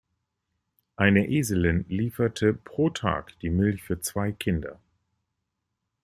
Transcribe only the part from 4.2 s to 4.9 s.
Kinder.